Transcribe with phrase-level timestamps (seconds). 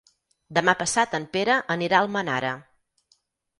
[0.57, 2.57] Demà passat en Pere anirà a Almenara.